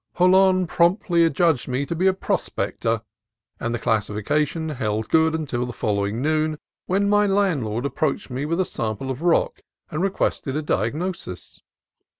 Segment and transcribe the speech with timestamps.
[0.17, 3.03] Jolon promptly adjudged me to be a prospector,
[3.59, 8.59] and the classification held good until the following noon, when my landlord approached me with
[8.59, 9.59] a sample of rock
[9.91, 11.61] and requested a diagnosis.